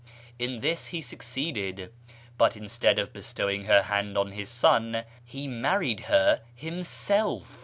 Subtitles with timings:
[0.39, 1.93] In this he succeeded,
[2.35, 7.59] but, instead of bestowing her hand on his son, he married her himself.